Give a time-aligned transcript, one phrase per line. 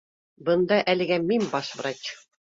[0.45, 2.09] —Бында әлегә мин баш врач